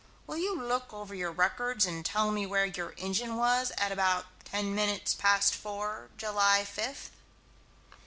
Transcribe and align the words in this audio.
Will 0.25 0.37
you 0.37 0.59
look 0.59 0.91
over 0.91 1.13
your 1.13 1.31
records 1.31 1.85
and 1.85 2.03
tell 2.03 2.31
me 2.31 2.47
where 2.47 2.65
your 2.65 2.95
engine 2.97 3.35
was 3.37 3.69
at 3.77 3.91
about 3.91 4.25
ten 4.43 4.73
minutes 4.73 5.13
past 5.13 5.53
four, 5.53 6.09
July 6.17 6.63
fifth?" 6.65 7.11